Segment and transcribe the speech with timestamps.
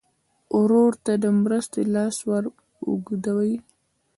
[0.59, 2.43] ورور ته د مرستې لاس ور
[2.87, 3.53] اوږدوې.